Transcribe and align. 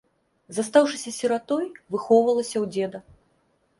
Застаўшыся 0.57 1.13
сіратой, 1.19 1.67
выхоўвалася 1.97 2.53
ў 2.63 2.75
дзеда. 2.77 2.99